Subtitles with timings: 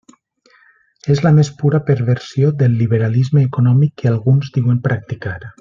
[1.15, 5.41] És la més pura perversió del liberalisme econòmic que alguns diuen practicar.